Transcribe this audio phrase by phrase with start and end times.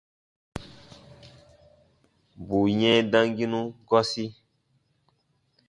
[2.47, 4.25] Bù yɛ̃ɛ damginu gɔsi.